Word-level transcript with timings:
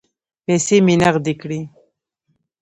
پیسې 0.45 0.77
مې 0.85 0.95
نغدې 1.01 1.33
کړې. 1.41 1.61